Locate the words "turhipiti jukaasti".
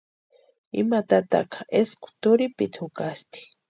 2.21-3.39